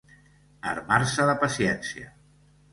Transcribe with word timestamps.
Armar-se 0.71 1.29
de 1.33 1.37
paciència. 1.45 2.13